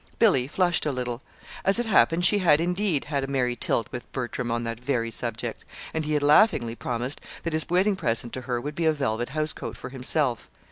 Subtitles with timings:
[0.17, 1.21] Billy flushed a little.
[1.63, 5.11] As it happened, she had, indeed, had a merry tilt with Bertram on that very
[5.11, 8.93] subject, and he had laughingly promised that his wedding present to her would be a
[8.93, 10.49] velvet house coat for himself.